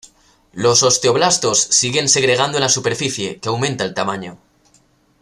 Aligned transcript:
Los 0.53 0.81
osteoblastos 0.81 1.59
siguen 1.61 2.09
segregando 2.09 2.57
en 2.57 2.63
la 2.63 2.69
superficie, 2.69 3.39
que 3.39 3.49
aumenta 3.49 3.83
el 3.83 3.93
tamaño. 3.93 4.39